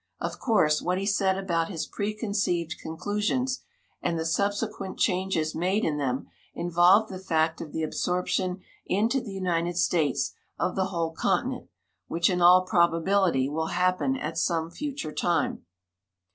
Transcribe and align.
Of 0.19 0.39
course, 0.39 0.81
what 0.81 0.97
he 0.97 1.05
said 1.05 1.37
about 1.37 1.69
his 1.69 1.85
preconceived 1.85 2.79
conclusions, 2.81 3.61
and 4.01 4.17
the 4.17 4.25
subsequent 4.25 4.97
changes 4.97 5.53
made 5.53 5.85
in 5.85 5.97
them, 5.97 6.25
involved 6.55 7.09
the 7.11 7.19
fact 7.19 7.61
of 7.61 7.71
the 7.71 7.83
absorption 7.83 8.61
into 8.87 9.21
the 9.21 9.31
United 9.31 9.77
States 9.77 10.33
of 10.57 10.75
the 10.75 10.85
whole 10.87 11.11
continent, 11.11 11.69
which 12.07 12.31
in 12.31 12.41
all 12.41 12.65
probability 12.65 13.47
will 13.47 13.67
happen 13.67 14.17
at 14.17 14.39
some 14.39 14.71
future 14.71 15.13
time. 15.13 15.67